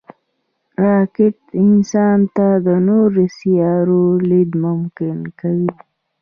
راکټ 0.83 1.37
انسان 1.63 2.19
ته 2.35 2.47
د 2.65 2.67
نورو 2.87 3.23
سیارو 3.37 4.03
لید 4.29 4.51
ممکن 4.65 5.17
کوي 5.39 5.69